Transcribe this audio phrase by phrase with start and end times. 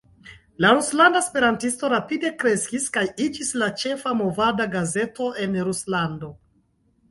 [0.63, 6.35] Ruslanda Esperantisto rapide kreskis kaj iĝis la ĉefa movada gazeto en Ruslando.